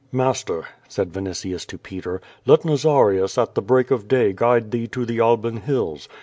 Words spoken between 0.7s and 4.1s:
said Vinitius to Peter, "let Nazarius at the l)n»ak of